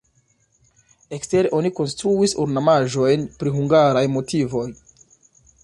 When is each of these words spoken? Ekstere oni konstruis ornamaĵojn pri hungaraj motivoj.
Ekstere 1.17 1.51
oni 1.57 1.71
konstruis 1.81 2.33
ornamaĵojn 2.45 3.29
pri 3.43 3.55
hungaraj 3.59 4.05
motivoj. 4.17 4.67